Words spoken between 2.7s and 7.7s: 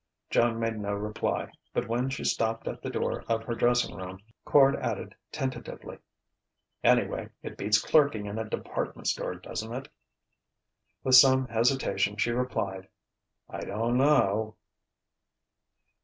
the door of her dressing room, Quard added tentatively: "Anyway, it